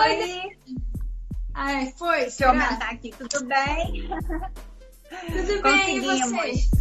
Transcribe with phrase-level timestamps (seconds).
[0.00, 0.56] Oi!
[1.54, 2.20] Ai, foi.
[2.20, 4.08] Deixa eu aumentar aqui, tudo bem?
[5.10, 6.80] Tudo bem, e você?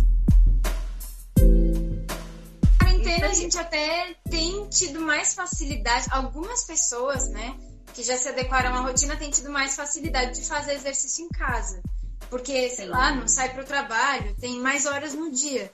[2.99, 7.55] quarentena a gente até tem tido mais facilidade, algumas pessoas, né,
[7.93, 11.81] que já se adequaram à rotina têm tido mais facilidade de fazer exercício em casa.
[12.29, 15.71] Porque, sei lá, não sai para o trabalho, tem mais horas no dia.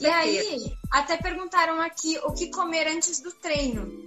[0.00, 4.05] e aí, até perguntaram aqui o que comer antes do treino.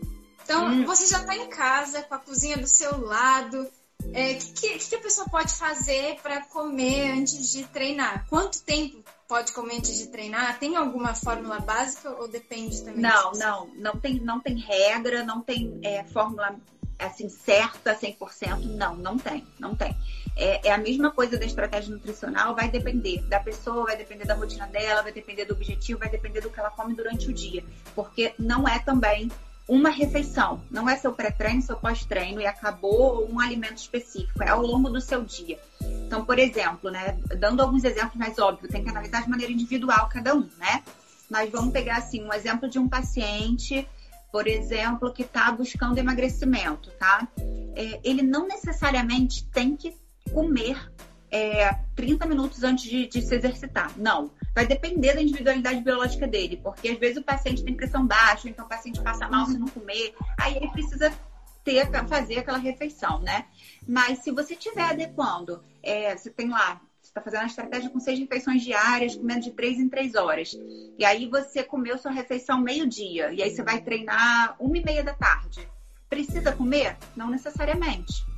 [0.50, 0.84] Então, hum.
[0.84, 3.70] você já está em casa, com a cozinha do seu lado.
[4.04, 8.26] O é, que, que, que, a pessoa pode fazer para comer antes de treinar?
[8.28, 10.58] Quanto tempo pode comer antes de treinar?
[10.58, 13.00] Tem alguma fórmula básica ou depende também?
[13.00, 16.56] Não, não, não tem, não tem regra, não tem é, fórmula
[16.98, 19.96] assim certa 100%, não, não tem, não tem.
[20.36, 24.34] É, é, a mesma coisa da estratégia nutricional, vai depender da pessoa, vai depender da
[24.34, 27.64] rotina dela, vai depender do objetivo, vai depender do que ela come durante o dia,
[27.94, 29.32] porque não é também
[29.70, 34.64] uma refeição, não é seu pré-treino, seu pós-treino e acabou um alimento específico, é ao
[34.64, 35.60] longo do seu dia.
[36.08, 40.10] Então, por exemplo, né, dando alguns exemplos mais óbvios, tem que analisar de maneira individual
[40.10, 40.84] cada um, né?
[41.30, 43.88] Nós vamos pegar assim um exemplo de um paciente,
[44.32, 47.28] por exemplo, que está buscando emagrecimento, tá?
[47.76, 49.96] É, ele não necessariamente tem que
[50.34, 50.92] comer
[51.32, 53.92] é, 30 minutos antes de, de, se exercitar.
[53.98, 54.32] Não.
[54.54, 58.66] Vai depender da individualidade biológica dele, porque às vezes o paciente tem pressão baixa, então
[58.66, 61.14] o paciente passa mal se não comer, aí ele precisa
[61.64, 63.46] ter, fazer aquela refeição, né?
[63.88, 68.00] Mas se você estiver adequando, é, você tem lá, você está fazendo a estratégia com
[68.00, 70.58] seis refeições diárias, comendo de três em três horas.
[70.98, 75.04] E aí você comeu sua refeição meio-dia, e aí você vai treinar uma e meia
[75.04, 75.68] da tarde.
[76.10, 76.98] Precisa comer?
[77.16, 78.29] Não necessariamente.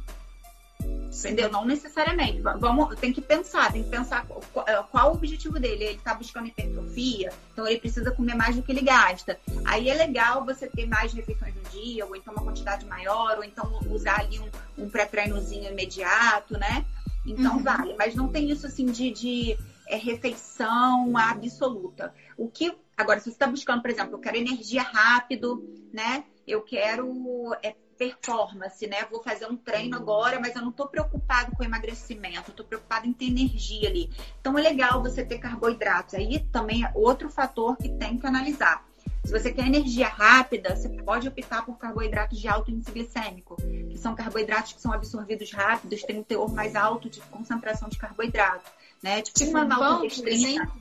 [1.19, 1.51] Entendeu?
[1.51, 2.41] Não necessariamente.
[2.41, 5.83] Vamos, tem que pensar, tem que pensar qual, é, qual o objetivo dele.
[5.83, 9.37] Ele está buscando hipertrofia, então ele precisa comer mais do que ele gasta.
[9.65, 13.43] Aí é legal você ter mais refeições no dia, ou então uma quantidade maior, ou
[13.43, 16.85] então usar ali um, um pré-treinozinho imediato, né?
[17.25, 17.63] Então uhum.
[17.63, 17.93] vale.
[17.97, 22.13] Mas não tem isso assim de, de é, refeição absoluta.
[22.37, 22.73] O que.
[22.95, 26.23] Agora, se você está buscando, por exemplo, eu quero energia rápido, né?
[26.47, 29.05] Eu quero é, performance, né?
[29.11, 33.13] Vou fazer um treino agora, mas eu não estou preocupado com emagrecimento, estou preocupado em
[33.13, 34.09] ter energia ali.
[34.39, 36.15] Então é legal você ter carboidratos.
[36.15, 38.83] Aí também é outro fator que tem que analisar.
[39.23, 43.97] Se você quer energia rápida, você pode optar por carboidratos de alto índice glicêmico, que
[43.99, 48.65] são carboidratos que são absorvidos rápidos, têm um teor mais alto de concentração de carboidrato,
[49.03, 49.21] né?
[49.21, 50.71] Tipo, tipo uma maltodextrina,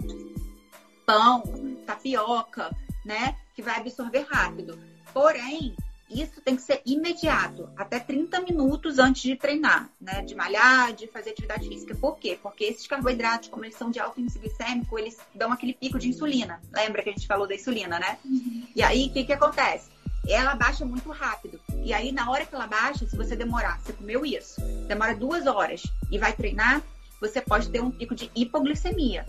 [1.04, 1.42] pão,
[1.86, 3.36] tapioca, né?
[3.54, 4.78] Que vai absorver rápido.
[5.12, 5.76] Porém,
[6.10, 10.22] isso tem que ser imediato, até 30 minutos antes de treinar, né?
[10.22, 11.94] De malhar, de fazer atividade física.
[11.94, 12.38] Por quê?
[12.43, 16.09] Porque esses carboidratos, como eles são de alto índice glicêmico, eles dão aquele pico de
[16.09, 16.60] insulina.
[16.72, 18.19] Lembra que a gente falou da insulina, né?
[18.25, 18.66] Uhum.
[18.75, 19.91] E aí, o que, que acontece?
[20.28, 21.60] Ela baixa muito rápido.
[21.84, 25.47] E aí, na hora que ela baixa, se você demorar, você comeu isso, demora duas
[25.47, 26.82] horas e vai treinar,
[27.21, 29.25] você pode ter um pico de hipoglicemia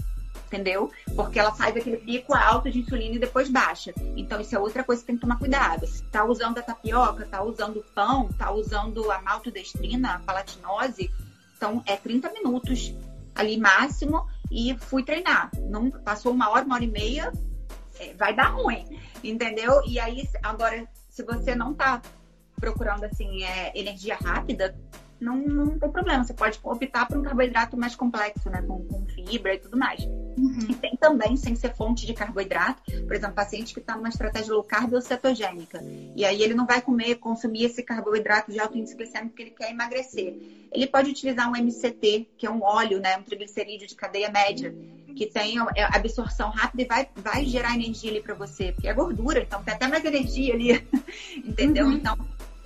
[0.52, 0.92] entendeu?
[1.16, 3.94] Porque ela faz aquele pico alto de insulina e depois baixa.
[4.18, 5.88] Então, isso é outra coisa que tem que tomar cuidado.
[6.12, 11.10] Tá usando a tapioca, tá usando o pão, tá usando a maltodestrina, a palatinose.
[11.56, 12.94] Então, é 30 minutos
[13.34, 15.50] ali máximo e fui treinar.
[15.70, 17.32] Não passou uma hora, uma hora e meia,
[17.98, 18.86] é, vai dar ruim,
[19.24, 19.82] entendeu?
[19.88, 22.02] E aí, agora, se você não tá
[22.60, 24.76] procurando assim é, energia rápida,
[25.22, 26.24] não, não tem problema.
[26.24, 28.62] Você pode optar por um carboidrato mais complexo, né?
[28.62, 30.04] Com, com fibra e tudo mais.
[30.04, 30.68] Uhum.
[30.68, 34.54] E tem também, sem ser fonte de carboidrato, por exemplo, paciente que está numa estratégia
[34.54, 35.84] low carb ou cetogênica.
[36.16, 39.52] E aí ele não vai comer, consumir esse carboidrato de alto índice glicêmico porque ele
[39.52, 40.36] quer emagrecer.
[40.72, 43.18] Ele pode utilizar um MCT, que é um óleo, né?
[43.18, 44.74] Um triglicerídeo de cadeia média,
[45.16, 48.94] que tem é, absorção rápida e vai, vai gerar energia ali para você, porque é
[48.94, 50.88] gordura, então tem até mais energia ali,
[51.46, 51.86] entendeu?
[51.86, 51.94] Uhum.
[51.94, 52.18] Então,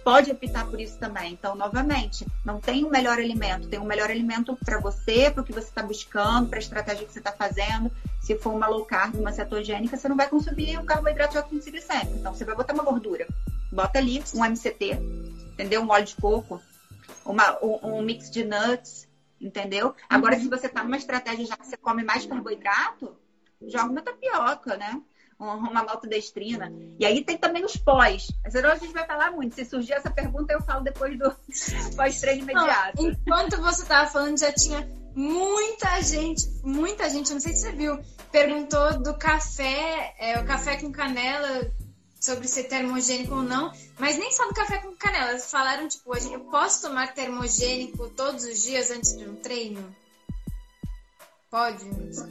[0.05, 1.33] pode optar por isso também.
[1.33, 5.43] Então, novamente, não tem um melhor alimento, tem um melhor alimento para você, para o
[5.43, 7.91] que você está buscando, para a estratégia que você está fazendo.
[8.21, 11.55] Se for uma low carb, uma cetogênica, você não vai consumir o carboidrato de alto
[11.55, 12.17] índice glicêmico.
[12.19, 13.25] Então, você vai botar uma gordura.
[13.71, 14.91] Bota ali um MCT,
[15.53, 15.81] entendeu?
[15.81, 16.61] Um óleo de coco,
[17.25, 19.07] uma, um, um mix de nuts,
[19.41, 19.95] entendeu?
[20.07, 20.41] Agora, uhum.
[20.41, 23.17] se você está numa estratégia já que você come mais carboidrato,
[23.59, 25.01] joga uma tapioca, né?
[25.37, 26.71] Uma maltodestrina.
[26.99, 28.31] E aí tem também os pós.
[28.49, 29.55] Senão a gente vai falar muito.
[29.55, 31.35] Se surgir essa pergunta, eu falo depois do
[31.95, 33.01] pós-treino imediato.
[33.01, 37.71] Não, enquanto você estava falando, já tinha muita gente, muita gente, não sei se você
[37.71, 37.99] viu,
[38.31, 41.71] perguntou do café, é, o café com canela,
[42.19, 45.37] sobre ser termogênico ou não, mas nem só do café com canela.
[45.39, 49.95] Falaram, tipo, eu posso tomar termogênico todos os dias antes de um treino?
[51.55, 51.85] Pode?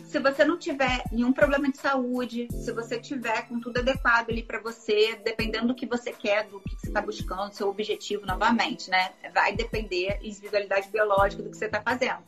[0.06, 4.43] Se você não tiver nenhum problema de saúde, se você tiver com tudo adequado ali
[4.43, 8.91] para você, dependendo do que você quer, do que você está buscando, seu objetivo novamente,
[8.91, 9.12] né?
[9.32, 12.19] Vai depender individualidade biológica do que você está fazendo.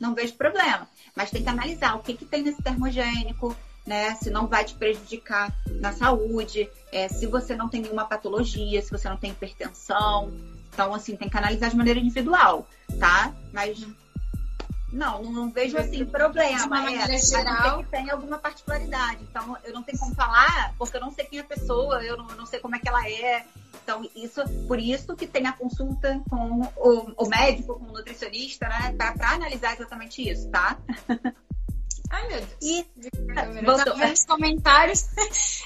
[0.00, 3.56] Não vejo problema, mas tem que analisar o que, que tem nesse termogênico,
[3.86, 4.16] né?
[4.16, 8.90] Se não vai te prejudicar na saúde, é, se você não tem nenhuma patologia, se
[8.90, 10.32] você não tem hipertensão.
[10.72, 12.66] Então, assim, tem que analisar de maneira individual,
[12.98, 13.32] tá?
[13.52, 13.86] Mas
[14.92, 16.58] não, não, vejo assim problema.
[16.58, 17.78] De uma maneira é, geral.
[17.78, 19.22] que tem alguma particularidade.
[19.22, 22.16] Então, eu não tenho como falar, porque eu não sei quem é a pessoa, eu
[22.16, 23.44] não, eu não sei como é que ela é.
[23.82, 28.68] Então, isso, por isso que tem a consulta com o, o médico, com o nutricionista,
[28.68, 28.94] né?
[28.96, 30.76] Para analisar exatamente isso, tá?
[32.10, 32.56] Ai, meu Deus.
[32.60, 35.08] E eu tava vendo os comentários.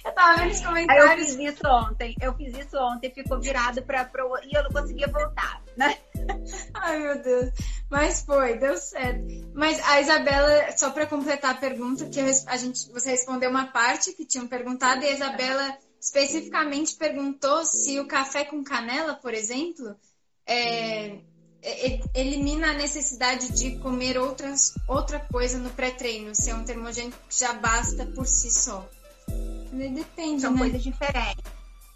[0.05, 1.07] eu tava vendo os comentários.
[1.07, 2.17] Aí eu fiz isso ontem.
[2.21, 4.37] Eu fiz isso ontem, ficou virado para pro...
[4.45, 5.97] e eu não conseguia voltar, né?
[6.75, 7.51] Ai, meu Deus.
[7.91, 9.25] Mas foi, deu certo.
[9.55, 14.13] Mas a Isabela, só para completar a pergunta, que a gente, você respondeu uma parte
[14.13, 19.97] que tinham perguntado, e a Isabela especificamente perguntou se o café com canela, por exemplo,
[20.47, 21.19] é,
[21.63, 27.17] é, elimina a necessidade de comer outras, outra coisa no pré-treino, se é um termogênico
[27.29, 28.87] que já basta por si só.
[29.73, 30.59] Depende, São né?
[30.59, 31.43] coisas diferentes.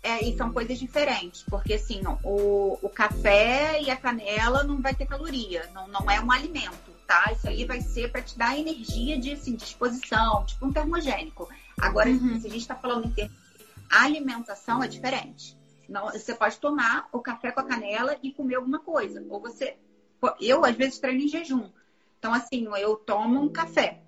[0.03, 4.95] É, e são coisas diferentes, porque assim, o, o café e a canela não vai
[4.95, 7.33] ter caloria, não, não é um alimento, tá?
[7.33, 11.49] Isso aí vai ser para te dar energia de assim, disposição, tipo um termogênico.
[11.81, 12.41] Agora, uhum.
[12.41, 15.59] se a gente está falando em termos de alimentação, é diferente.
[15.89, 19.25] Não, você pode tomar o café com a canela e comer alguma coisa.
[19.31, 19.79] Ou você.
[20.41, 21.71] Eu, às vezes, treino em jejum.
[22.19, 24.03] Então, assim, eu tomo um café.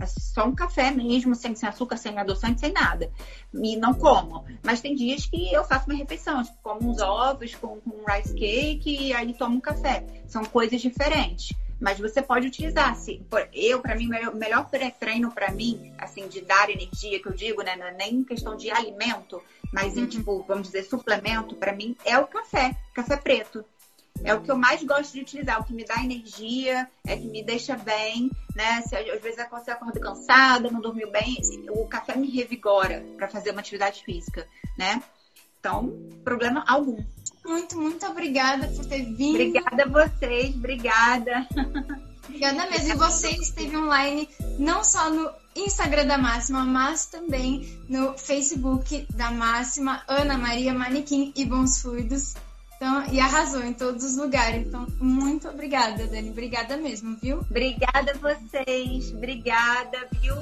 [0.00, 3.10] É só um café mesmo, sem, sem açúcar, sem adoçante, sem nada.
[3.54, 4.44] E não como.
[4.62, 8.34] Mas tem dias que eu faço uma refeição, tipo, como uns ovos com, com rice
[8.34, 10.04] cake e aí tomo um café.
[10.26, 11.56] São coisas diferentes.
[11.80, 12.94] Mas você pode utilizar.
[12.96, 13.22] Se,
[13.52, 17.62] eu, para mim, o melhor pré-treino para mim, assim, de dar energia, que eu digo,
[17.62, 17.76] né?
[17.76, 20.08] Não é nem questão de alimento, mas em, uhum.
[20.08, 23.64] tipo, vamos dizer, suplemento, para mim, é o café, café preto.
[24.24, 27.26] É o que eu mais gosto de utilizar, o que me dá energia, é que
[27.26, 28.82] me deixa bem, né?
[28.82, 31.36] Se, às vezes você acorda cansada, não dormiu bem,
[31.70, 34.46] o café me revigora para fazer uma atividade física,
[34.78, 35.02] né?
[35.60, 35.92] Então,
[36.22, 37.02] problema algum.
[37.44, 39.34] Muito, muito obrigada por ter vindo.
[39.34, 41.46] Obrigada a vocês, obrigada.
[42.28, 42.92] Obrigada mesmo.
[42.92, 44.28] E você esteve online
[44.58, 51.32] não só no Instagram da Máxima, mas também no Facebook da Máxima, Ana Maria Manequim
[51.36, 52.34] e Bons Fluidos.
[52.76, 54.66] Então, e arrasou em todos os lugares.
[54.66, 56.30] Então, muito obrigada, Dani.
[56.30, 57.38] Obrigada mesmo, viu?
[57.38, 59.12] Obrigada a vocês.
[59.12, 60.34] Obrigada, viu?